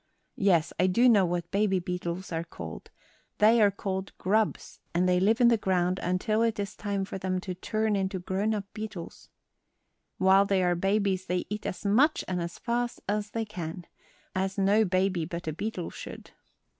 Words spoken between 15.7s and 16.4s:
should.